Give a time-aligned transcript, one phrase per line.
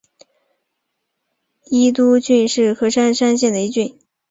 [1.65, 3.99] 伊都郡是和歌山县的一郡。